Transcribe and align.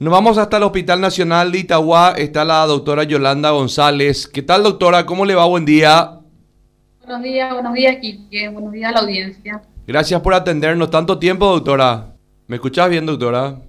Nos 0.00 0.10
vamos 0.10 0.38
hasta 0.38 0.56
el 0.56 0.62
Hospital 0.62 0.98
Nacional 1.02 1.52
de 1.52 1.58
Itagua. 1.58 2.14
Está 2.16 2.42
la 2.42 2.64
doctora 2.64 3.04
Yolanda 3.04 3.50
González. 3.50 4.26
¿Qué 4.26 4.40
tal, 4.40 4.62
doctora? 4.62 5.04
¿Cómo 5.04 5.26
le 5.26 5.34
va? 5.34 5.44
Buen 5.44 5.66
día. 5.66 6.20
Buenos 7.04 7.22
días, 7.22 7.52
buenos 7.52 7.74
días, 7.74 7.96
Quique. 8.00 8.48
Buenos 8.48 8.72
días 8.72 8.88
a 8.88 8.94
la 8.94 9.00
audiencia. 9.00 9.60
Gracias 9.86 10.18
por 10.22 10.32
atendernos 10.32 10.90
tanto 10.90 11.18
tiempo, 11.18 11.44
doctora. 11.44 12.14
¿Me 12.46 12.56
escuchás 12.56 12.88
bien, 12.88 13.04
doctora? 13.04 13.60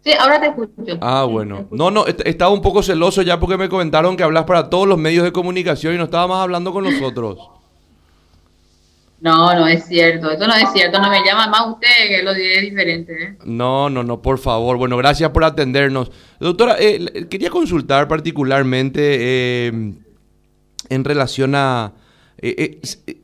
Sí, 0.00 0.10
ahora 0.18 0.40
te 0.40 0.48
escucho. 0.48 0.98
Ah, 1.00 1.28
bueno. 1.30 1.68
No, 1.70 1.92
no, 1.92 2.06
estaba 2.08 2.50
un 2.50 2.60
poco 2.60 2.82
celoso 2.82 3.22
ya 3.22 3.38
porque 3.38 3.56
me 3.56 3.68
comentaron 3.68 4.16
que 4.16 4.24
hablas 4.24 4.42
para 4.46 4.68
todos 4.68 4.88
los 4.88 4.98
medios 4.98 5.22
de 5.22 5.30
comunicación 5.30 5.94
y 5.94 5.96
no 5.96 6.04
estaba 6.04 6.26
más 6.26 6.42
hablando 6.42 6.72
con 6.72 6.82
nosotros. 6.82 7.38
No, 9.22 9.54
no 9.54 9.68
es 9.68 9.86
cierto, 9.86 10.32
eso 10.32 10.48
no 10.48 10.54
es 10.54 10.72
cierto, 10.72 11.00
no 11.00 11.08
me 11.08 11.24
llaman 11.24 11.48
más 11.48 11.68
usted 11.68 12.08
que 12.08 12.24
lo 12.24 12.34
diré 12.34 12.60
diferente. 12.60 13.12
¿eh? 13.22 13.36
No, 13.44 13.88
no, 13.88 14.02
no, 14.02 14.20
por 14.20 14.38
favor. 14.38 14.76
Bueno, 14.78 14.96
gracias 14.96 15.30
por 15.30 15.44
atendernos. 15.44 16.10
Doctora, 16.40 16.74
eh, 16.80 17.28
quería 17.30 17.48
consultar 17.48 18.08
particularmente 18.08 19.00
eh, 19.20 19.92
en 20.88 21.04
relación 21.04 21.54
a... 21.54 21.92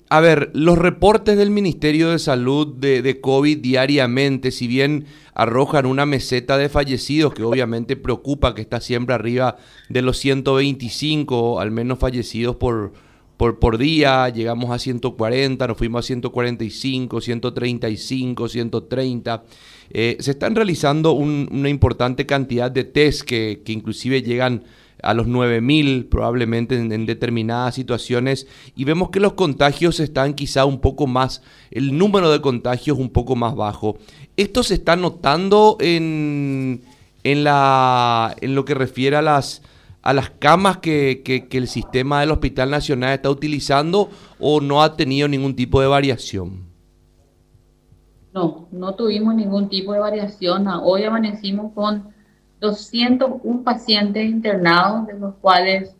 a 0.08 0.20
ver, 0.20 0.50
los 0.54 0.78
reportes 0.78 1.36
del 1.36 1.50
Ministerio 1.50 2.10
de 2.10 2.20
Salud 2.20 2.76
de, 2.76 3.02
de, 3.02 3.20
COVID 3.20 3.58
diariamente, 3.58 4.52
si 4.52 4.68
bien 4.68 5.06
arrojan 5.34 5.84
una 5.84 6.06
meseta 6.06 6.56
de 6.58 6.68
fallecidos, 6.68 7.34
que 7.34 7.42
obviamente 7.42 7.96
preocupa, 7.96 8.54
que 8.54 8.62
está 8.62 8.80
siempre 8.80 9.16
arriba 9.16 9.56
de 9.88 10.02
los 10.02 10.18
125, 10.18 11.58
al 11.58 11.72
menos 11.72 11.98
fallecidos 11.98 12.54
por 12.54 12.92
por, 13.38 13.58
por 13.58 13.78
día, 13.78 14.28
llegamos 14.28 14.70
a 14.70 14.78
140, 14.78 15.66
nos 15.66 15.78
fuimos 15.78 16.04
a 16.04 16.06
145, 16.06 17.20
135, 17.22 18.48
130. 18.48 19.44
se 19.90 20.16
están 20.18 20.54
realizando 20.54 21.12
una 21.12 21.70
importante 21.70 22.26
cantidad 22.26 22.70
de 22.70 22.84
test 22.84 23.22
que, 23.22 23.62
que 23.64 23.72
inclusive 23.72 24.20
llegan 24.20 24.64
a 25.02 25.14
los 25.14 25.26
9.000 25.26 26.08
probablemente 26.08 26.76
en, 26.76 27.06
determinadas 27.06 27.74
situaciones 27.74 28.46
y 28.74 28.84
vemos 28.84 29.10
que 29.10 29.20
los 29.20 29.34
contagios 29.34 30.00
están 30.00 30.34
quizá 30.34 30.64
un 30.64 30.80
poco 30.80 31.06
más, 31.06 31.42
el 31.70 31.96
número 31.96 32.30
de 32.30 32.40
contagios 32.40 32.98
un 32.98 33.10
poco 33.10 33.36
más 33.36 33.54
bajo. 33.54 33.98
Esto 34.36 34.62
se 34.62 34.74
está 34.74 34.96
notando 34.96 35.76
en, 35.80 36.82
en, 37.24 37.44
la, 37.44 38.34
en 38.40 38.54
lo 38.54 38.64
que 38.64 38.74
refiere 38.74 39.16
a 39.16 39.22
las 39.22 39.62
a 40.08 40.14
las 40.14 40.30
camas 40.30 40.78
que, 40.78 41.22
que, 41.22 41.58
el 41.58 41.68
sistema 41.68 42.20
del 42.20 42.30
Hospital 42.30 42.70
Nacional 42.70 43.12
está 43.12 43.28
utilizando 43.28 44.08
o 44.40 44.58
no 44.58 44.82
ha 44.82 44.96
tenido 44.96 45.28
ningún 45.28 45.54
tipo 45.54 45.82
de 45.82 45.86
variación? 45.86 46.64
No, 48.32 48.68
no 48.72 48.94
tuvimos 48.94 49.34
ningún 49.34 49.68
tipo 49.68 49.92
de 49.92 49.98
variación. 49.98 50.66
Hoy 50.66 51.04
amanecimos 51.04 51.74
con 51.74 52.08
201 52.58 53.62
pacientes 53.62 54.24
internados, 54.24 55.08
de 55.08 55.18
los 55.18 55.34
cuales 55.42 55.94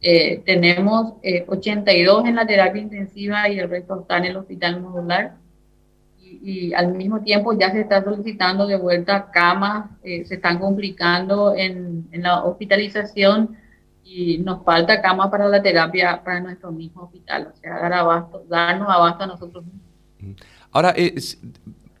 eh, 0.00 0.42
tenemos 0.46 1.16
82 1.46 2.24
eh, 2.24 2.28
en 2.30 2.34
la 2.34 2.46
terapia 2.46 2.80
intensiva 2.80 3.50
y 3.50 3.58
el 3.58 3.68
resto 3.68 4.00
están 4.00 4.24
en 4.24 4.30
el 4.30 4.38
hospital 4.38 4.80
modular 4.80 5.41
y 6.42 6.74
al 6.74 6.94
mismo 6.94 7.20
tiempo 7.20 7.52
ya 7.58 7.70
se 7.70 7.80
está 7.80 8.02
solicitando 8.02 8.66
de 8.66 8.76
vuelta 8.76 9.30
camas, 9.30 9.90
eh, 10.02 10.24
se 10.24 10.36
están 10.36 10.58
complicando 10.58 11.54
en, 11.54 12.08
en, 12.12 12.22
la 12.22 12.44
hospitalización 12.44 13.56
y 14.04 14.38
nos 14.38 14.64
falta 14.64 15.02
cama 15.02 15.30
para 15.30 15.48
la 15.48 15.62
terapia 15.62 16.22
para 16.24 16.40
nuestro 16.40 16.72
mismo 16.72 17.02
hospital, 17.02 17.50
o 17.52 17.56
sea, 17.56 17.78
dar 17.78 17.92
abasto, 17.92 18.44
darnos 18.48 18.88
abasto 18.88 19.24
a 19.24 19.26
nosotros 19.26 19.64
mismos. 19.64 20.40
Ahora, 20.70 20.94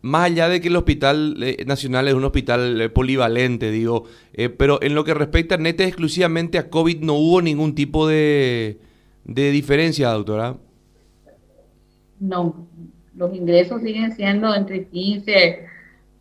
más 0.00 0.24
allá 0.24 0.48
de 0.48 0.60
que 0.60 0.68
el 0.68 0.76
Hospital 0.76 1.36
eh, 1.42 1.64
Nacional 1.66 2.08
es 2.08 2.14
un 2.14 2.24
hospital 2.24 2.80
eh, 2.80 2.88
polivalente, 2.88 3.70
digo, 3.70 4.04
pero 4.56 4.80
en 4.82 4.94
lo 4.94 5.04
que 5.04 5.14
respecta 5.14 5.56
neta 5.56 5.84
exclusivamente 5.84 6.58
a 6.58 6.70
COVID, 6.70 7.00
¿no 7.00 7.14
hubo 7.14 7.42
ningún 7.42 7.74
tipo 7.74 8.06
de, 8.08 8.80
de 9.24 9.50
diferencia, 9.50 10.08
doctora? 10.10 10.56
No, 12.18 12.68
los 13.14 13.34
ingresos 13.34 13.82
siguen 13.82 14.14
siendo 14.14 14.54
entre 14.54 14.86
15, 14.86 15.66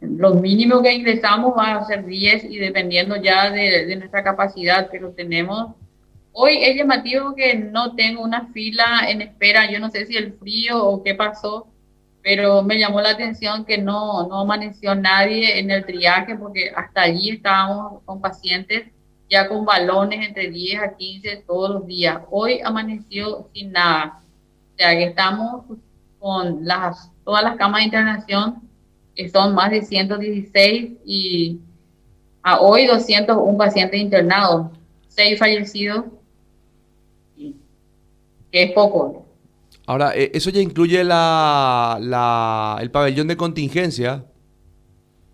los 0.02 0.41
mínimos 0.41 0.81
que 0.81 0.94
ingresamos 0.94 1.56
van 1.56 1.78
a 1.78 1.85
ser 1.85 2.06
10 2.06 2.46
y 2.46 2.57
dependiendo 2.57 3.16
ya 3.16 3.50
de, 3.52 3.96
nuestra 3.96 4.24
capacidad, 4.24 4.90
pero 4.91 5.12
tenemos, 5.12 5.75
hoy 6.31 6.57
es 6.63 6.75
llamativo 6.75 7.35
que 7.35 7.56
no 7.56 7.96
tengo 7.96 8.24
una 8.24 8.47
fila 8.47 9.06
en 9.07 9.22
espera, 9.22 9.69
yo 9.72 9.79
no 9.79 9.90
sé 9.90 10.06
si 10.06 10.18
el 10.18 10.34
frío 10.34 10.84
o 10.84 11.03
qué 11.03 11.16
pasó, 11.16 11.68
pero 12.24 12.62
me 12.63 12.78
llamó 12.78 13.02
la 13.02 13.12
atención 13.12 13.66
que 13.66 13.78
no, 13.78 14.28
no 14.28 14.41
amaneció 14.41 14.96
nadie 14.96 15.59
en 15.59 15.72
el 15.72 15.85
triaje 15.85 16.35
porque 16.35 16.72
hasta 16.75 17.02
allí 17.03 17.31
estábamos 17.31 18.03
con 18.06 18.22
pacientes 18.22 18.85
ya 19.31 19.47
con 19.47 19.66
balones 19.66 20.28
entre 20.28 20.52
10 20.52 20.81
a 20.81 20.97
15 20.97 21.46
todos 21.47 21.69
los 21.69 21.88
días. 21.88 22.19
Hoy 22.29 22.59
amaneció 22.63 23.50
sin 23.53 23.72
nada. 23.72 24.22
O 24.73 24.78
sea 24.78 24.91
que 24.91 25.06
estamos 25.06 25.66
con 26.22 26.64
las, 26.64 27.12
todas 27.26 27.44
las 27.44 27.56
camas 27.58 27.82
de 27.82 27.86
internación, 27.86 28.62
que 29.16 29.28
son 29.28 29.56
más 29.56 29.72
de 29.72 29.82
116 29.82 30.92
y 31.04 31.59
a 32.44 32.62
hoy 32.62 32.86
201 32.86 33.58
pacientes 33.58 34.00
internados, 34.00 34.68
6 35.08 35.40
fallecidos, 35.40 36.06
que 37.36 38.64
es 38.64 38.72
poco. 38.74 39.26
Ahora, 39.88 40.16
eh, 40.16 40.30
¿eso 40.34 40.52
ya 40.52 40.62
incluye 40.62 41.04
la, 41.04 41.98
la, 42.00 42.78
el 42.82 42.92
pabellón 42.92 43.28
de 43.28 43.36
contingencia? 43.36 44.24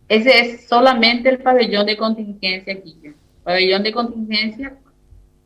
Ese 0.07 0.39
es 0.39 0.67
solamente 0.67 1.27
el 1.27 1.39
pabellón 1.39 1.85
de 1.85 1.97
contingencia 1.97 2.73
aquí. 2.73 2.95
Pabellón 3.43 3.83
de 3.83 3.91
contingencia 3.91 4.77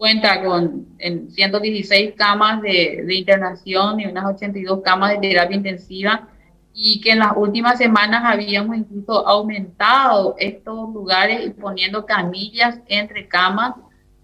cuenta 0.01 0.43
con 0.43 0.87
en 0.97 1.29
116 1.29 2.15
camas 2.17 2.59
de, 2.63 3.03
de, 3.05 3.13
internación 3.13 3.99
y 3.99 4.07
unas 4.07 4.33
82 4.33 4.81
camas 4.83 5.11
de 5.11 5.29
terapia 5.29 5.55
intensiva 5.55 6.27
y 6.73 6.99
que 7.01 7.11
en 7.11 7.19
las 7.19 7.33
últimas 7.35 7.77
semanas 7.77 8.23
habíamos 8.25 8.77
incluso 8.77 9.27
aumentado 9.27 10.33
estos 10.39 10.91
lugares 10.91 11.45
y 11.45 11.51
poniendo 11.51 12.03
camillas 12.07 12.79
entre 12.87 13.27
camas 13.27 13.75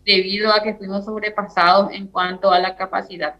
debido 0.03 0.51
a 0.51 0.63
que 0.63 0.73
fuimos 0.73 1.05
sobrepasados 1.05 1.91
en 1.91 2.07
cuanto 2.07 2.51
a 2.51 2.57
la 2.57 2.75
capacidad. 2.75 3.35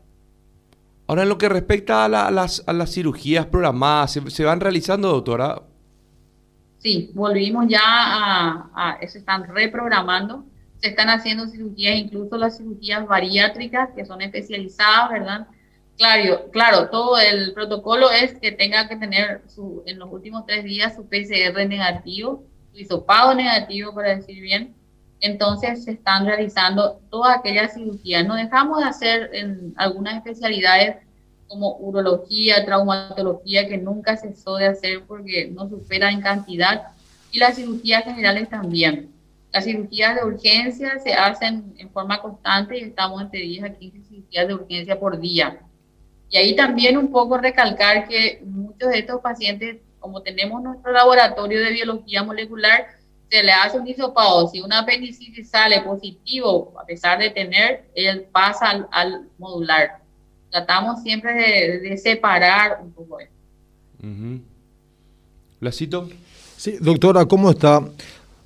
Ahora, 1.08 1.24
en 1.24 1.30
lo 1.30 1.40
que 1.40 1.50
respecta 1.50 2.06
a, 2.06 2.08
las, 2.08 2.64
a 2.68 2.72
las, 2.72 2.94
cirugías 2.94 3.48
programadas, 3.48 4.12
¿se, 4.12 4.30
¿se, 4.30 4.44
van 4.44 4.60
realizando, 4.60 5.08
doctora? 5.08 5.64
Sí, 6.78 7.10
volvimos 7.16 7.66
ya 7.68 7.82
a, 7.84 8.70
a 8.76 9.08
se 9.08 9.18
están 9.18 9.48
reprogramando 9.48 10.46
se 10.80 10.90
están 10.90 11.10
haciendo 11.10 11.48
cirugías, 11.48 11.98
incluso 11.98 12.38
las 12.38 12.58
cirugías 12.58 13.06
bariátricas, 13.08 13.90
que 13.96 14.06
son 14.06 14.22
especializadas, 14.22 15.10
¿verdad? 15.10 15.48
Claro, 15.98 16.52
claro, 16.52 16.90
todo 16.90 17.18
el 17.18 17.54
protocolo 17.54 18.12
es 18.12 18.36
que 18.36 18.52
tenga 18.52 18.88
que 18.88 18.98
tener 18.98 19.42
su, 19.48 19.82
en 19.88 19.98
los 19.98 20.12
últimos 20.12 20.46
tres 20.46 20.64
días 20.64 20.96
su 20.96 21.08
PCR 21.08 21.68
negativo, 21.68 22.44
su 22.72 22.80
hisopado 22.80 23.34
negativo, 23.34 23.96
para 23.96 24.16
decir 24.16 24.40
bien. 24.42 24.76
Entonces 25.20 25.84
se 25.84 25.92
están 25.92 26.28
realizando 26.28 27.02
todas 27.10 27.38
aquellas 27.40 27.74
cirugías. 27.74 28.28
No 28.28 28.36
dejamos 28.36 28.80
de 28.80 28.86
hacer 28.86 29.30
en 29.34 29.74
algunas 29.76 30.18
especialidades 30.18 30.98
como 31.48 31.78
urología, 31.78 32.64
traumatología, 32.64 33.68
que 33.68 33.78
nunca 33.78 34.18
cesó 34.18 34.58
de 34.58 34.68
hacer 34.68 35.04
porque 35.08 35.50
no 35.50 35.68
supera 35.68 36.12
en 36.12 36.22
cantidad, 36.22 36.90
y 37.32 37.40
las 37.40 37.56
cirugías 37.56 38.04
generales 38.04 38.50
también. 38.50 39.17
Las 39.52 39.64
cirugías 39.64 40.16
de 40.16 40.26
urgencia 40.26 41.00
se 41.00 41.14
hacen 41.14 41.74
en 41.78 41.90
forma 41.90 42.22
constante 42.22 42.78
y 42.78 42.84
estamos 42.84 43.22
entre 43.22 43.40
10 43.42 43.64
a 43.64 43.70
15 43.74 44.02
cirugías 44.04 44.48
de 44.48 44.54
urgencia 44.54 45.00
por 45.00 45.20
día. 45.20 45.60
Y 46.30 46.38
ahí 46.38 46.56
también 46.56 46.98
un 46.98 47.10
poco 47.10 47.38
recalcar 47.38 48.08
que 48.08 48.42
muchos 48.46 48.90
de 48.90 49.00
estos 49.00 49.22
pacientes, 49.22 49.78
como 50.00 50.22
tenemos 50.22 50.62
nuestro 50.62 50.92
laboratorio 50.92 51.60
de 51.62 51.72
biología 51.72 52.24
molecular, 52.24 52.88
se 53.30 53.44
le 53.44 53.52
hace 53.52 53.80
un 53.80 53.88
hisopado. 53.88 54.48
Si 54.50 54.62
una 54.62 54.80
apendicitis 54.80 55.50
sale 55.50 55.82
positivo, 55.82 56.74
a 56.80 56.86
pesar 56.86 57.20
de 57.20 57.30
tener, 57.30 57.90
él 57.96 58.26
pasa 58.32 58.88
al, 58.92 59.30
modular. 59.38 60.02
Tratamos 60.50 61.02
siempre 61.02 61.80
de, 61.80 61.98
separar 61.98 62.80
un 62.82 62.92
poco 62.92 63.20
esto. 63.20 63.34
¿Lacito? 65.60 66.10
Sí, 66.58 66.78
doctora, 66.80 67.26
¿cómo 67.26 67.50
está? 67.50 67.82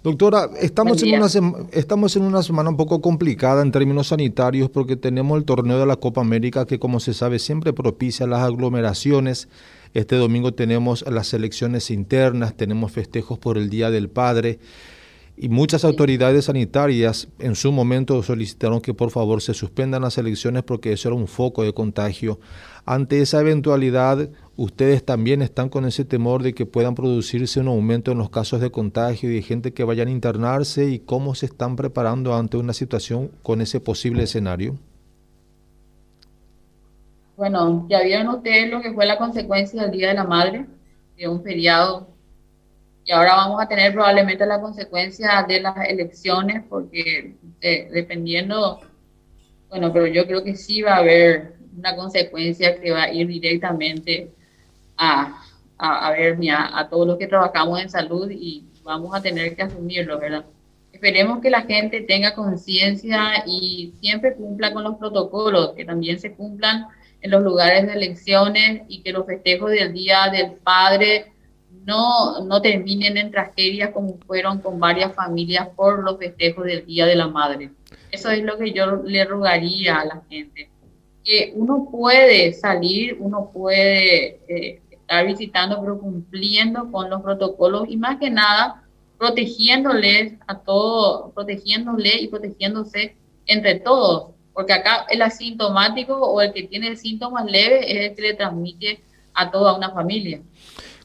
Doctora, 0.03 0.49
estamos 0.59 1.03
en, 1.03 1.13
una 1.13 1.27
estamos 1.71 2.15
en 2.15 2.23
una 2.23 2.41
semana 2.41 2.71
un 2.71 2.77
poco 2.77 3.01
complicada 3.01 3.61
en 3.61 3.71
términos 3.71 4.07
sanitarios 4.07 4.67
porque 4.67 4.95
tenemos 4.95 5.37
el 5.37 5.45
torneo 5.45 5.77
de 5.77 5.85
la 5.85 5.95
Copa 5.95 6.21
América 6.21 6.65
que 6.65 6.79
como 6.79 6.99
se 6.99 7.13
sabe 7.13 7.37
siempre 7.37 7.71
propicia 7.71 8.25
las 8.25 8.41
aglomeraciones. 8.41 9.47
Este 9.93 10.15
domingo 10.15 10.55
tenemos 10.55 11.05
las 11.07 11.35
elecciones 11.35 11.91
internas, 11.91 12.57
tenemos 12.57 12.91
festejos 12.91 13.37
por 13.37 13.59
el 13.59 13.69
Día 13.69 13.91
del 13.91 14.09
Padre 14.09 14.57
y 15.37 15.49
muchas 15.49 15.85
autoridades 15.85 16.45
sanitarias 16.45 17.27
en 17.37 17.55
su 17.55 17.71
momento 17.71 18.21
solicitaron 18.23 18.81
que 18.81 18.95
por 18.95 19.11
favor 19.11 19.41
se 19.43 19.53
suspendan 19.53 20.01
las 20.01 20.17
elecciones 20.17 20.63
porque 20.63 20.93
eso 20.93 21.09
era 21.09 21.15
un 21.15 21.27
foco 21.27 21.63
de 21.63 21.73
contagio. 21.73 22.39
Ante 22.85 23.21
esa 23.21 23.39
eventualidad, 23.39 24.29
ustedes 24.63 25.03
también 25.03 25.41
están 25.41 25.69
con 25.69 25.85
ese 25.85 26.05
temor 26.05 26.43
de 26.43 26.53
que 26.53 26.67
puedan 26.67 26.93
producirse 26.93 27.59
un 27.59 27.67
aumento 27.67 28.11
en 28.11 28.19
los 28.19 28.29
casos 28.29 28.61
de 28.61 28.69
contagio 28.69 29.31
y 29.31 29.35
de 29.35 29.41
gente 29.41 29.73
que 29.73 29.83
vayan 29.83 30.07
a 30.07 30.11
internarse 30.11 30.85
y 30.85 30.99
cómo 30.99 31.33
se 31.33 31.47
están 31.47 31.75
preparando 31.75 32.35
ante 32.35 32.57
una 32.57 32.73
situación 32.73 33.31
con 33.41 33.61
ese 33.61 33.79
posible 33.79 34.23
escenario. 34.23 34.77
Bueno, 37.37 37.87
ya 37.89 38.03
vieron 38.03 38.29
ustedes 38.29 38.69
lo 38.69 38.81
que 38.81 38.93
fue 38.93 39.07
la 39.07 39.17
consecuencia 39.17 39.81
del 39.81 39.91
Día 39.91 40.09
de 40.09 40.13
la 40.13 40.25
Madre, 40.25 40.67
de 41.17 41.27
un 41.27 41.41
feriado 41.41 42.07
y 43.03 43.11
ahora 43.11 43.33
vamos 43.37 43.59
a 43.63 43.67
tener 43.67 43.93
probablemente 43.93 44.45
la 44.45 44.61
consecuencia 44.61 45.43
de 45.47 45.59
las 45.59 45.75
elecciones 45.89 46.63
porque 46.69 47.35
eh, 47.61 47.89
dependiendo, 47.91 48.79
bueno, 49.69 49.91
pero 49.91 50.05
yo 50.05 50.27
creo 50.27 50.43
que 50.43 50.55
sí 50.55 50.83
va 50.83 50.97
a 50.97 50.97
haber 50.97 51.55
una 51.75 51.95
consecuencia 51.95 52.79
que 52.79 52.91
va 52.91 53.03
a 53.03 53.11
ir 53.11 53.27
directamente 53.27 54.29
a, 55.01 55.41
a, 55.77 56.11
ver 56.11 56.37
a, 56.51 56.79
a 56.79 56.89
todos 56.89 57.07
los 57.07 57.17
que 57.17 57.27
trabajamos 57.27 57.81
en 57.81 57.89
salud 57.89 58.29
y 58.29 58.65
vamos 58.83 59.15
a 59.15 59.21
tener 59.21 59.55
que 59.55 59.63
asumirlo, 59.63 60.19
¿verdad? 60.19 60.45
Esperemos 60.91 61.41
que 61.41 61.49
la 61.49 61.63
gente 61.63 62.01
tenga 62.01 62.35
conciencia 62.35 63.43
y 63.47 63.93
siempre 63.99 64.35
cumpla 64.35 64.71
con 64.73 64.83
los 64.83 64.97
protocolos, 64.97 65.73
que 65.73 65.85
también 65.85 66.19
se 66.19 66.33
cumplan 66.33 66.87
en 67.21 67.31
los 67.31 67.41
lugares 67.41 67.87
de 67.87 67.93
elecciones 67.93 68.83
y 68.87 69.01
que 69.01 69.11
los 69.11 69.25
festejos 69.25 69.71
del 69.71 69.93
Día 69.93 70.29
del 70.31 70.53
Padre 70.53 71.31
no, 71.85 72.43
no 72.45 72.61
terminen 72.61 73.17
en 73.17 73.31
tragedias 73.31 73.91
como 73.91 74.17
fueron 74.27 74.59
con 74.59 74.79
varias 74.79 75.15
familias 75.15 75.67
por 75.75 76.03
los 76.03 76.17
festejos 76.19 76.65
del 76.65 76.85
Día 76.85 77.05
de 77.05 77.15
la 77.15 77.27
Madre. 77.27 77.71
Eso 78.11 78.29
es 78.29 78.43
lo 78.43 78.57
que 78.57 78.71
yo 78.71 78.97
le 78.97 79.25
rogaría 79.25 80.01
a 80.01 80.05
la 80.05 80.21
gente. 80.29 80.69
Que 81.23 81.53
uno 81.55 81.87
puede 81.91 82.53
salir, 82.53 83.17
uno 83.19 83.51
puede 83.53 84.39
eh, 84.47 84.81
estar 85.11 85.25
visitando, 85.25 85.81
pero 85.81 85.99
cumpliendo 85.99 86.89
con 86.89 87.09
los 87.09 87.21
protocolos 87.21 87.83
y 87.89 87.97
más 87.97 88.17
que 88.17 88.29
nada 88.29 88.83
protegiéndoles 89.17 90.35
a 90.47 90.59
todos, 90.59 91.33
protegiéndole 91.33 92.21
y 92.21 92.27
protegiéndose 92.29 93.17
entre 93.45 93.75
todos. 93.81 94.31
Porque 94.53 94.73
acá 94.73 95.05
el 95.09 95.21
asintomático 95.21 96.15
o 96.15 96.41
el 96.41 96.53
que 96.53 96.63
tiene 96.63 96.95
síntomas 96.95 97.45
leves 97.45 97.85
es 97.87 98.09
el 98.09 98.15
que 98.15 98.21
le 98.21 98.33
transmite 98.35 99.03
a 99.33 99.51
toda 99.51 99.75
una 99.75 99.91
familia. 99.91 100.41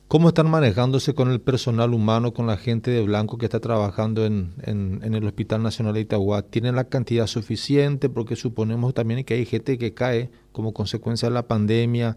¿Cómo 0.09 0.29
están 0.29 0.49
manejándose 0.49 1.15
con 1.15 1.33
el 1.33 1.41
personal 1.41 1.93
humano, 1.93 2.33
con 2.33 2.47
la 2.47 2.57
gente 2.57 2.93
de 2.93 3.03
blanco 3.03 3.39
que 3.39 3.47
está 3.47 3.59
trabajando 3.59 4.25
en, 4.25 4.55
el 4.65 5.25
Hospital 5.27 5.65
Nacional 5.65 5.95
de 5.95 6.01
Itagua? 6.01 6.43
¿Tienen 6.43 6.77
la 6.77 6.85
cantidad 6.85 7.27
suficiente? 7.27 8.09
Porque 8.09 8.37
suponemos 8.37 8.95
también 8.95 9.25
que 9.25 9.35
hay 9.35 9.47
gente 9.47 9.79
que 9.79 9.95
cae 9.95 10.31
como 10.53 10.73
consecuencia 10.73 11.29
de 11.29 11.35
la 11.35 11.49
pandemia. 11.49 12.17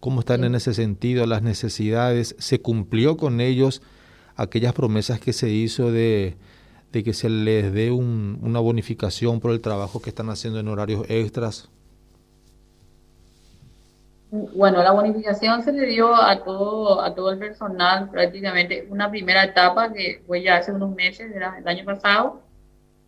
¿Cómo 0.00 0.20
están 0.20 0.44
en 0.44 0.54
ese 0.54 0.74
sentido? 0.74 1.26
Las 1.26 1.42
necesidades. 1.42 2.36
¿Se 2.38 2.60
cumplió 2.60 3.16
con 3.16 3.40
ellos 3.40 3.82
aquellas 4.36 4.72
promesas 4.72 5.20
que 5.20 5.32
se 5.32 5.50
hizo 5.50 5.90
de, 5.90 6.36
que 6.92 7.12
se 7.12 7.28
les 7.28 7.72
dé 7.72 7.90
una 7.90 8.60
bonificación 8.60 9.40
por 9.40 9.50
el 9.50 9.60
trabajo 9.60 10.00
que 10.00 10.10
están 10.10 10.30
haciendo 10.30 10.60
en 10.60 10.68
horarios 10.68 11.04
extras? 11.08 11.68
Bueno, 14.30 14.82
la 14.82 14.92
bonificación 14.92 15.62
se 15.62 15.72
le 15.72 15.86
dio 15.86 16.14
a 16.14 16.44
todo, 16.44 17.00
a 17.00 17.14
todo 17.14 17.30
el 17.30 17.38
personal 17.38 18.10
prácticamente 18.10 18.86
una 18.90 19.10
primera 19.10 19.42
etapa 19.42 19.90
que 19.90 20.22
fue 20.26 20.42
ya 20.42 20.58
hace 20.58 20.70
unos 20.70 20.94
meses, 20.94 21.34
era 21.34 21.56
el 21.58 21.66
año 21.66 21.84
pasado. 21.84 22.42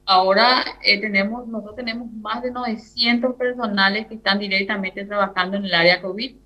Ahora 0.07 0.65
eh, 0.83 0.99
tenemos, 1.01 1.47
nosotros 1.47 1.77
tenemos 1.77 2.11
más 2.11 2.43
de 2.43 2.51
900 2.51 3.35
personales 3.37 4.07
que 4.07 4.15
están 4.15 4.39
directamente 4.39 5.05
trabajando 5.05 5.59
en 5.59 5.67
el 5.67 5.75
área 5.75 6.01
COVID. 6.01 6.37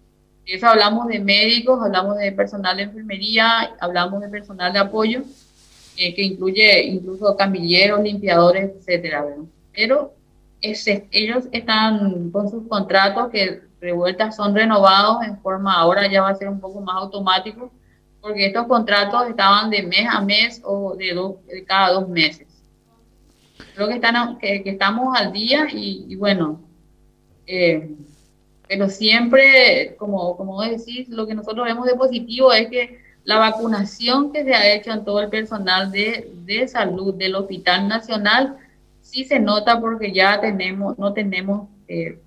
Eso 0.46 0.67
hablamos 0.67 1.08
de 1.08 1.20
médicos, 1.20 1.81
hablamos 1.82 2.19
de 2.19 2.32
personal 2.32 2.76
de 2.76 2.85
enfermería, 2.85 3.75
hablamos 3.81 4.20
de 4.20 4.29
personal 4.29 4.73
de 4.73 4.79
apoyo, 4.79 5.23
eh, 5.96 6.14
que 6.14 6.23
incluye 6.23 6.85
incluso 6.85 7.37
camilleros, 7.37 8.02
limpiadores, 8.02 8.70
etcétera. 8.79 9.25
Pero 9.73 10.12
ese, 10.61 11.08
ellos 11.11 11.44
están 11.52 12.31
con 12.31 12.50
sus 12.50 12.67
contratos 12.69 13.31
que 13.31 13.62
revueltas 13.81 14.37
son 14.37 14.55
renovados 14.55 15.23
en 15.25 15.38
forma, 15.41 15.75
ahora 15.75 16.11
ya 16.11 16.23
va 16.23 16.31
a 16.31 16.35
ser 16.35 16.49
un 16.49 16.61
poco 16.61 16.81
más 16.81 16.97
automático, 16.97 17.70
porque 18.20 18.47
estos 18.47 18.67
contratos 18.67 19.29
estaban 19.29 19.70
de 19.70 19.82
mes 19.82 20.06
a 20.11 20.23
mes 20.23 20.61
o 20.64 20.97
de, 20.97 21.12
dos, 21.12 21.47
de 21.47 21.64
cada 21.64 21.93
dos 21.93 22.08
meses. 22.08 22.49
Creo 23.75 23.88
que, 23.88 23.94
están, 23.94 24.38
que, 24.38 24.62
estamos 24.64 25.17
al 25.19 25.32
día 25.32 25.67
y, 25.70 26.14
bueno, 26.17 26.61
eh, 27.47 27.90
pero 28.69 28.88
siempre, 28.88 29.94
como, 29.99 30.37
como 30.37 30.62
decís, 30.62 31.08
lo 31.08 31.26
que 31.26 31.34
nosotros 31.34 31.66
vemos 31.66 31.87
de 31.87 31.94
positivo 31.94 32.52
es 32.52 32.69
que 32.69 32.99
la 33.25 33.38
vacunación 33.38 34.32
que 34.32 34.44
se 34.44 34.55
ha 34.55 34.75
hecho 34.75 34.93
en 34.93 35.05
todo 35.05 35.20
el 35.20 35.28
personal 35.28 35.90
de, 35.90 36.31
de 36.44 36.69
salud 36.69 37.14
del 37.14 37.34
Hospital 37.34 37.88
Nacional 37.88 38.56
sí 39.00 39.25
se 39.25 39.38
nota 39.38 39.81
porque 39.81 40.12
ya 40.12 40.40
tenemos, 40.40 40.99
no 40.99 41.12
tenemos 41.12 41.69
eh, 41.88 42.19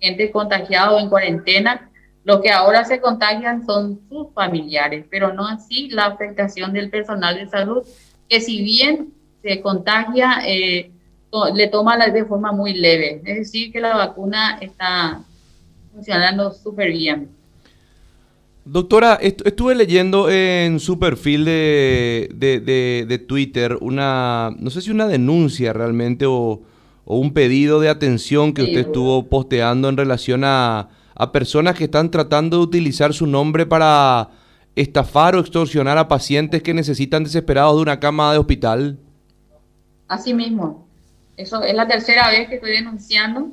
gente 0.00 0.30
contagiada 0.30 1.00
en 1.00 1.08
cuarentena, 1.08 1.90
lo 2.24 2.40
que 2.40 2.50
ahora 2.50 2.84
se 2.84 3.00
contagian 3.00 3.64
son 3.64 4.00
sus 4.08 4.32
familiares, 4.34 5.06
pero 5.10 5.32
no 5.32 5.46
así 5.46 5.88
la 5.90 6.06
afectación 6.06 6.72
del 6.72 6.90
personal 6.90 7.36
de 7.36 7.48
salud, 7.48 7.84
que 8.28 8.40
si 8.40 8.62
bien 8.62 9.12
se 9.42 9.60
contagia, 9.60 10.40
eh, 10.44 10.90
le 11.54 11.68
toma 11.68 11.96
de 11.98 12.24
forma 12.24 12.52
muy 12.52 12.74
leve. 12.74 13.22
Es 13.24 13.36
decir, 13.36 13.72
que 13.72 13.80
la 13.80 13.96
vacuna 13.96 14.58
está 14.60 15.20
funcionando 15.96 16.52
súper 16.52 16.92
bien. 16.92 17.30
Doctora, 18.66 19.14
estuve 19.22 19.74
leyendo 19.74 20.28
en 20.28 20.78
su 20.78 20.98
perfil 20.98 21.44
de, 21.44 22.28
de, 22.34 23.18
Twitter 23.26 23.78
una, 23.80 24.54
no 24.58 24.70
sé 24.70 24.82
si 24.82 24.90
una 24.90 25.06
denuncia 25.06 25.72
realmente 25.72 26.26
o, 26.26 26.62
o 27.04 27.18
un 27.18 27.32
pedido 27.32 27.80
de 27.80 27.88
atención 27.88 28.52
que 28.52 28.62
usted 28.62 28.78
estuvo 28.78 29.28
posteando 29.28 29.88
en 29.88 29.96
relación 29.96 30.42
a, 30.44 30.88
personas 31.32 31.76
que 31.76 31.84
están 31.84 32.10
tratando 32.10 32.58
de 32.58 32.64
utilizar 32.64 33.14
su 33.14 33.26
nombre 33.26 33.64
para 33.64 34.28
estafar 34.74 35.34
o 35.36 35.40
extorsionar 35.40 35.96
a 35.96 36.08
pacientes 36.08 36.62
que 36.62 36.74
necesitan 36.74 37.24
desesperados 37.24 37.76
de 37.76 37.82
una 37.82 38.00
cama 38.00 38.32
de 38.32 38.38
hospital? 38.38 38.98
Así 40.08 40.34
mismo. 40.34 40.86
Eso 41.38 41.62
es 41.62 41.74
la 41.74 41.86
tercera 41.86 42.28
vez 42.30 42.48
que 42.48 42.56
estoy 42.56 42.72
denunciando, 42.72 43.52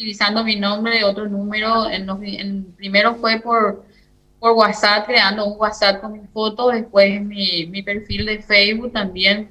utilizando 0.00 0.42
mi 0.42 0.56
nombre, 0.56 1.04
otro 1.04 1.28
número. 1.28 1.90
En, 1.90 2.72
primero 2.72 3.16
fue 3.16 3.38
por, 3.38 3.84
por 4.38 4.52
WhatsApp, 4.52 5.06
creando 5.06 5.44
un 5.44 5.60
WhatsApp 5.60 6.00
con 6.00 6.14
mi 6.14 6.26
foto, 6.32 6.68
después 6.68 7.20
mi, 7.20 7.66
mi 7.66 7.82
perfil 7.82 8.24
de 8.24 8.38
Facebook 8.40 8.92
también, 8.94 9.50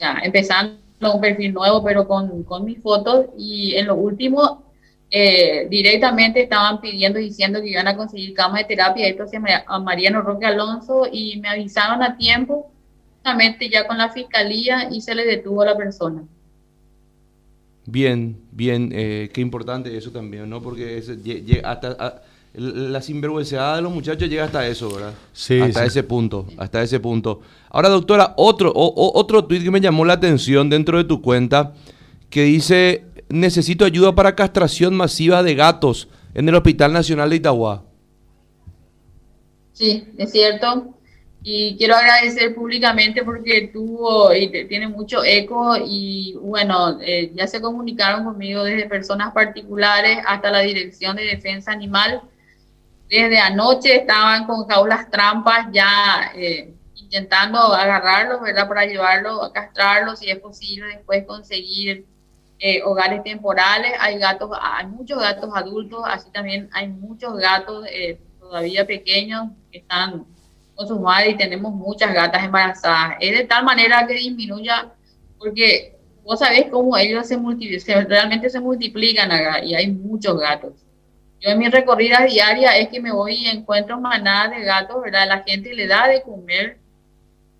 ya, 0.00 0.18
empezando 0.20 0.80
un 1.00 1.20
perfil 1.20 1.54
nuevo, 1.54 1.80
pero 1.84 2.08
con, 2.08 2.42
con 2.42 2.64
mis 2.64 2.82
fotos. 2.82 3.26
Y 3.38 3.76
en 3.76 3.86
lo 3.86 3.94
último, 3.94 4.64
eh, 5.12 5.68
directamente 5.70 6.42
estaban 6.42 6.80
pidiendo, 6.80 7.20
diciendo 7.20 7.60
que 7.60 7.68
iban 7.68 7.86
a 7.86 7.96
conseguir 7.96 8.34
camas 8.34 8.62
de 8.62 8.74
terapia. 8.74 9.06
Esto 9.06 9.28
se 9.28 9.38
a 9.64 9.78
Mariano 9.78 10.22
Roque 10.22 10.46
Alonso 10.46 11.06
y 11.10 11.38
me 11.38 11.48
avisaron 11.48 12.02
a 12.02 12.16
tiempo, 12.16 12.72
justamente 13.14 13.68
ya 13.68 13.86
con 13.86 13.96
la 13.96 14.08
fiscalía, 14.08 14.88
y 14.90 15.00
se 15.02 15.14
le 15.14 15.24
detuvo 15.24 15.62
a 15.62 15.66
la 15.66 15.76
persona. 15.76 16.24
Bien, 17.86 18.36
bien, 18.52 18.90
eh, 18.92 19.30
qué 19.32 19.40
importante 19.40 19.96
eso 19.96 20.10
también, 20.10 20.48
¿no? 20.48 20.62
Porque 20.62 20.98
es, 20.98 21.10
hasta 21.64 22.22
la 22.54 23.00
sinvergüenzada 23.00 23.76
de 23.76 23.82
los 23.82 23.92
muchachos 23.92 24.28
llega 24.28 24.44
hasta 24.44 24.66
eso, 24.66 24.92
¿verdad? 24.92 25.14
Sí. 25.32 25.58
Hasta 25.58 25.84
ese 25.84 26.02
punto, 26.02 26.46
hasta 26.58 26.82
ese 26.82 27.00
punto. 27.00 27.40
Ahora, 27.70 27.88
doctora, 27.88 28.34
otro, 28.36 28.72
otro 28.74 29.44
tweet 29.44 29.64
que 29.64 29.70
me 29.70 29.80
llamó 29.80 30.04
la 30.04 30.12
atención 30.14 30.68
dentro 30.68 30.98
de 30.98 31.04
tu 31.04 31.22
cuenta, 31.22 31.72
que 32.28 32.44
dice, 32.44 33.04
necesito 33.28 33.84
ayuda 33.84 34.14
para 34.14 34.36
castración 34.36 34.94
masiva 34.94 35.42
de 35.42 35.54
gatos 35.54 36.08
en 36.34 36.48
el 36.48 36.54
Hospital 36.54 36.92
Nacional 36.92 37.30
de 37.30 37.36
Itagua. 37.36 37.84
Sí, 39.72 40.04
es 40.18 40.30
cierto. 40.30 40.94
Y 41.44 41.76
quiero 41.76 41.96
agradecer 41.96 42.54
públicamente 42.54 43.24
porque 43.24 43.70
tuvo 43.72 44.32
y 44.32 44.48
tiene 44.68 44.86
mucho 44.86 45.24
eco 45.24 45.76
y 45.76 46.36
bueno, 46.40 47.00
eh, 47.00 47.32
ya 47.34 47.46
se 47.48 47.60
comunicaron 47.60 48.24
conmigo 48.24 48.62
desde 48.62 48.88
personas 48.88 49.32
particulares 49.32 50.18
hasta 50.24 50.50
la 50.50 50.60
Dirección 50.60 51.16
de 51.16 51.24
Defensa 51.24 51.72
Animal 51.72 52.22
desde 53.12 53.38
anoche 53.38 53.94
estaban 53.94 54.46
con 54.46 54.66
jaulas 54.66 55.10
trampas 55.10 55.66
ya 55.70 56.32
eh, 56.34 56.72
intentando 56.94 57.58
agarrarlos, 57.58 58.40
¿verdad? 58.40 58.66
Para 58.66 58.86
llevarlos 58.86 59.50
castrarlos, 59.52 60.20
si 60.20 60.30
es 60.30 60.38
posible 60.38 60.86
después 60.86 61.26
conseguir 61.26 62.06
eh, 62.58 62.82
hogares 62.82 63.22
temporales. 63.22 63.92
Hay 64.00 64.18
gatos, 64.18 64.50
hay 64.58 64.86
muchos 64.86 65.20
gatos 65.20 65.50
adultos, 65.54 66.02
así 66.06 66.30
también 66.30 66.70
hay 66.72 66.88
muchos 66.88 67.36
gatos 67.36 67.84
eh, 67.90 68.18
todavía 68.40 68.86
pequeños 68.86 69.50
que 69.70 69.80
están 69.80 70.24
con 70.74 70.88
sus 70.88 71.00
madres 71.00 71.34
y 71.34 71.36
tenemos 71.36 71.72
muchas 71.72 72.12
gatas 72.12 72.44
embarazadas. 72.44 73.16
Es 73.20 73.36
de 73.36 73.44
tal 73.44 73.64
manera 73.64 74.06
que 74.06 74.14
disminuya, 74.14 74.92
porque 75.38 75.96
vos 76.24 76.38
sabés 76.38 76.66
cómo 76.70 76.96
ellos 76.96 77.26
se, 77.26 77.36
multiplican, 77.36 78.08
realmente 78.08 78.50
se 78.50 78.60
multiplican 78.60 79.30
acá 79.30 79.62
y 79.64 79.74
hay 79.74 79.90
muchos 79.90 80.38
gatos. 80.38 80.72
Yo 81.40 81.50
en 81.50 81.58
mi 81.58 81.68
recorrida 81.68 82.24
diaria 82.24 82.76
es 82.78 82.88
que 82.88 83.00
me 83.00 83.12
voy 83.12 83.34
y 83.34 83.46
encuentro 83.46 84.00
manadas 84.00 84.56
de 84.56 84.64
gatos, 84.64 85.02
¿verdad? 85.02 85.26
La 85.26 85.42
gente 85.42 85.74
le 85.74 85.88
da 85.88 86.06
de 86.06 86.22
comer, 86.22 86.78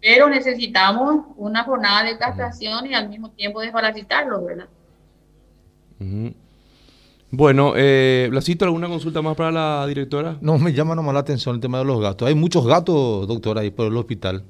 pero 0.01 0.29
necesitamos 0.29 1.27
una 1.37 1.65
jornada 1.65 2.05
de 2.05 2.17
castración 2.17 2.87
y 2.87 2.95
al 2.95 3.09
mismo 3.09 3.31
tiempo 3.31 3.61
desparasitarlos, 3.61 4.45
¿verdad? 4.45 4.69
Bueno, 7.35 7.73
eh, 7.77 8.29
Blasito, 8.31 8.67
¿alguna 8.67 8.89
consulta 8.89 9.23
más 9.23 9.35
para 9.35 9.51
la 9.51 9.87
directora? 9.87 10.37
No, 10.43 10.59
me 10.59 10.75
llama 10.75 10.95
nomás 10.95 11.15
la 11.15 11.21
atención 11.21 11.55
el 11.55 11.63
tema 11.63 11.79
de 11.79 11.85
los 11.87 11.99
gatos. 11.99 12.29
Hay 12.29 12.35
muchos 12.35 12.67
gatos, 12.67 13.27
doctora, 13.27 13.63
ahí 13.63 13.71
por 13.71 13.87
el 13.87 13.97
hospital. 13.97 14.45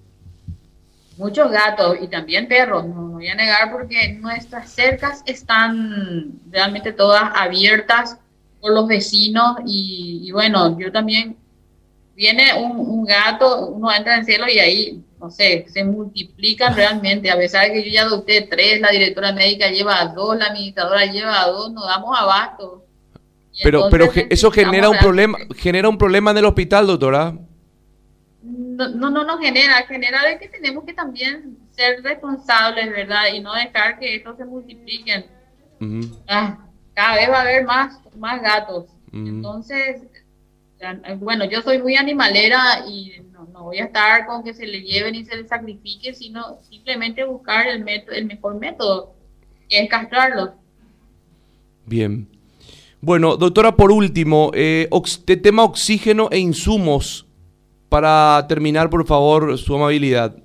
Muchos 1.16 1.48
gatos 1.52 1.98
y 2.02 2.08
también 2.08 2.48
perros, 2.48 2.84
no 2.84 3.10
voy 3.10 3.28
a 3.28 3.36
negar 3.36 3.70
porque 3.70 4.14
nuestras 4.14 4.68
cercas 4.72 5.22
están 5.26 6.32
realmente 6.50 6.92
todas 6.92 7.30
abiertas 7.36 8.18
por 8.60 8.74
los 8.74 8.88
vecinos 8.88 9.58
y, 9.64 10.32
bueno, 10.32 10.76
yo 10.76 10.90
también, 10.90 11.36
viene 12.16 12.46
un, 12.58 13.04
gato, 13.04 13.68
uno 13.68 13.92
entra 13.92 14.16
en 14.16 14.24
cielo 14.24 14.46
y 14.52 14.58
ahí, 14.58 15.04
no 15.22 15.30
sé, 15.30 15.66
se 15.68 15.84
multiplican 15.84 16.74
realmente, 16.74 17.30
a 17.30 17.36
pesar 17.36 17.66
de 17.66 17.74
que 17.74 17.84
yo 17.84 17.90
ya 17.94 18.02
adopté 18.02 18.42
tres, 18.42 18.80
la 18.80 18.90
directora 18.90 19.32
médica 19.32 19.68
lleva 19.68 20.06
dos, 20.06 20.36
la 20.36 20.46
administradora 20.46 21.06
lleva 21.06 21.46
dos, 21.46 21.72
nos 21.72 21.86
damos 21.86 22.18
abasto. 22.18 22.84
pero 23.62 23.88
pero 23.88 24.10
eso 24.30 24.50
genera 24.50 24.90
un 24.90 24.98
problema, 24.98 25.38
genera 25.56 25.88
un 25.88 25.96
problema 25.96 26.32
en 26.32 26.38
el 26.38 26.44
hospital, 26.44 26.88
doctora. 26.88 27.34
No, 28.42 28.88
no, 28.88 29.10
no 29.10 29.24
nos 29.24 29.38
genera, 29.38 29.86
genera 29.86 30.24
de 30.24 30.40
que 30.40 30.48
tenemos 30.48 30.82
que 30.84 30.92
también 30.92 31.56
ser 31.70 32.02
responsables, 32.02 32.90
¿verdad? 32.90 33.26
Y 33.32 33.38
no 33.38 33.54
dejar 33.54 34.00
que 34.00 34.16
esto 34.16 34.34
se 34.36 34.44
multipliquen. 34.44 35.24
ah, 36.26 36.58
cada 36.94 37.14
vez 37.14 37.30
va 37.30 37.38
a 37.38 37.42
haber 37.42 37.64
más, 37.64 38.00
más 38.16 38.42
gatos. 38.42 38.86
Entonces, 39.12 40.02
bueno, 41.18 41.44
yo 41.44 41.62
soy 41.62 41.80
muy 41.80 41.96
animalera 41.96 42.84
y 42.88 43.12
no, 43.32 43.64
voy 43.64 43.78
a 43.78 43.84
estar 43.84 44.26
con 44.26 44.42
que 44.42 44.54
se 44.54 44.66
le 44.66 44.82
lleven 44.82 45.14
y 45.14 45.24
se 45.24 45.36
le 45.36 45.46
sacrifique, 45.46 46.14
sino 46.14 46.58
simplemente 46.68 47.24
buscar 47.24 47.68
el, 47.68 47.84
método, 47.84 48.14
el 48.16 48.26
mejor 48.26 48.58
método, 48.58 49.14
que 49.68 49.80
es 49.80 49.88
castrarlos. 49.88 50.50
Bien. 51.86 52.28
Bueno, 53.00 53.36
doctora, 53.36 53.72
por 53.74 53.90
último, 53.90 54.50
eh, 54.54 54.88
tema 55.42 55.64
oxígeno 55.64 56.28
e 56.30 56.38
insumos. 56.38 57.26
Para 57.88 58.46
terminar, 58.48 58.88
por 58.88 59.04
favor, 59.04 59.58
su 59.58 59.74
amabilidad. 59.74 60.36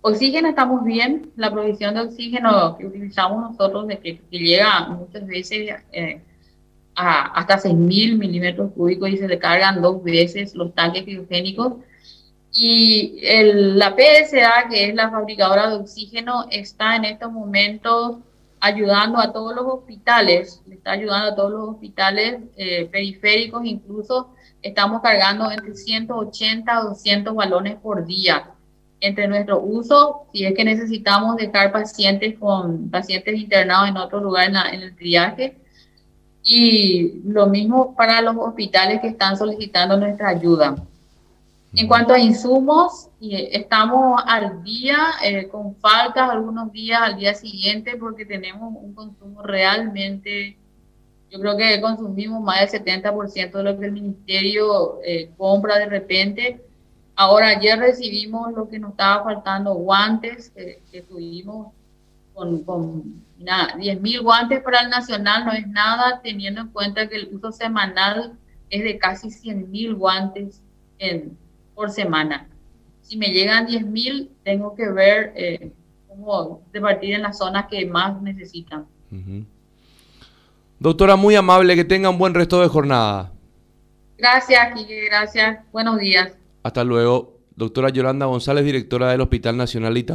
Oxígeno 0.00 0.48
estamos 0.48 0.82
bien, 0.84 1.30
la 1.36 1.50
provisión 1.52 1.94
de 1.94 2.00
oxígeno 2.00 2.78
que 2.78 2.86
utilizamos 2.86 3.50
nosotros, 3.50 3.86
de 3.86 3.98
que, 3.98 4.20
llega 4.30 4.88
muchas 4.88 5.26
veces 5.26 5.74
eh, 5.92 6.22
a 6.94 7.32
hasta 7.38 7.58
6.000 7.58 8.18
milímetros 8.18 8.72
cúbicos 8.72 9.08
y 9.10 9.16
se 9.16 9.28
le 9.28 9.38
cargan 9.38 9.82
dos 9.82 10.02
veces 10.02 10.54
los 10.54 10.74
tanques 10.74 11.04
criogénicos. 11.04 11.74
Y 12.52 13.20
el, 13.22 13.78
la 13.78 13.94
PSA, 13.94 14.68
que 14.68 14.88
es 14.88 14.94
la 14.94 15.10
fabricadora 15.10 15.70
de 15.70 15.76
oxígeno, 15.76 16.46
está 16.50 16.96
en 16.96 17.04
estos 17.04 17.30
momentos 17.30 18.18
ayudando 18.60 19.18
a 19.18 19.32
todos 19.32 19.54
los 19.54 19.64
hospitales, 19.66 20.62
está 20.70 20.92
ayudando 20.92 21.32
a 21.32 21.34
todos 21.34 21.50
los 21.52 21.68
hospitales 21.70 22.40
eh, 22.56 22.86
periféricos, 22.86 23.64
incluso 23.64 24.34
estamos 24.62 25.00
cargando 25.00 25.50
entre 25.50 25.74
180 25.74 26.76
a 26.76 26.82
200 26.82 27.34
balones 27.34 27.76
por 27.76 28.04
día 28.04 28.50
entre 29.00 29.28
nuestro 29.28 29.60
uso, 29.60 30.26
si 30.32 30.44
es 30.44 30.54
que 30.54 30.64
necesitamos 30.64 31.36
dejar 31.36 31.72
pacientes 31.72 32.38
con 32.38 32.90
pacientes 32.90 33.34
internados 33.34 33.88
en 33.88 33.96
otro 33.96 34.20
lugar 34.20 34.50
en, 34.50 34.82
el 34.82 34.94
triaje, 34.94 35.56
y 36.52 37.20
lo 37.24 37.46
mismo 37.46 37.94
para 37.94 38.20
los 38.20 38.36
hospitales 38.36 39.00
que 39.00 39.08
están 39.08 39.36
solicitando 39.36 39.96
nuestra 39.96 40.30
ayuda. 40.30 40.74
En 41.74 41.86
cuanto 41.86 42.12
a 42.12 42.18
insumos, 42.18 43.08
estamos 43.20 44.20
al 44.26 44.64
día, 44.64 44.98
eh, 45.22 45.46
con 45.46 45.76
faltas 45.76 46.28
algunos 46.28 46.72
días 46.72 47.00
al 47.00 47.16
día 47.16 47.34
siguiente, 47.34 47.96
porque 47.96 48.26
tenemos 48.26 48.74
un 48.74 48.92
consumo 48.94 49.42
realmente, 49.42 50.56
yo 51.30 51.38
creo 51.38 51.56
que 51.56 51.80
consumimos 51.80 52.42
más 52.42 52.72
del 52.72 52.82
70% 52.82 53.52
de 53.52 53.62
lo 53.62 53.78
que 53.78 53.86
el 53.86 53.92
ministerio 53.92 54.98
eh, 55.04 55.30
compra 55.36 55.78
de 55.78 55.86
repente 55.86 56.60
Ahora, 57.20 57.48
ayer 57.48 57.78
recibimos 57.78 58.50
lo 58.54 58.66
que 58.66 58.78
nos 58.78 58.92
estaba 58.92 59.22
faltando, 59.22 59.74
guantes, 59.74 60.50
que, 60.54 61.02
tuvimos 61.02 61.68
con, 62.32 62.64
con 62.64 63.22
nada, 63.40 63.74
10 63.76 64.00
mil 64.00 64.22
guantes 64.22 64.62
para 64.62 64.80
el 64.80 64.90
nacional, 64.90 65.44
no 65.44 65.52
es 65.52 65.66
nada, 65.66 66.20
teniendo 66.22 66.60
en 66.62 66.68
cuenta 66.68 67.08
que 67.08 67.16
el 67.16 67.34
uso 67.34 67.52
semanal 67.52 68.38
es 68.68 68.84
de 68.84 68.98
casi 68.98 69.30
100 69.30 69.70
mil 69.70 69.94
guantes 69.94 70.62
en, 70.98 71.36
por 71.74 71.90
semana. 71.90 72.46
Si 73.02 73.16
me 73.16 73.28
llegan 73.28 73.66
10 73.66 73.86
mil, 73.86 74.30
tengo 74.44 74.74
que 74.74 74.88
ver 74.90 75.32
eh, 75.34 75.72
cómo 76.06 76.62
repartir 76.72 77.14
en 77.14 77.22
las 77.22 77.38
zonas 77.38 77.66
que 77.68 77.84
más 77.86 78.20
necesitan. 78.22 78.86
Doctora, 80.78 81.16
muy 81.16 81.34
amable, 81.34 81.74
que 81.74 81.84
tenga 81.84 82.10
un 82.10 82.18
buen 82.18 82.34
resto 82.34 82.60
de 82.60 82.68
jornada. 82.68 83.32
Gracias, 84.16 84.74
Kike, 84.74 85.06
gracias. 85.06 85.60
Buenos 85.72 85.98
días. 85.98 86.32
Hasta 86.62 86.84
luego. 86.84 87.38
Doctora 87.56 87.90
Yolanda 87.90 88.26
González, 88.26 88.64
directora 88.64 89.10
del 89.10 89.20
Hospital 89.20 89.56
Nacional 89.56 89.96
de. 89.96 90.14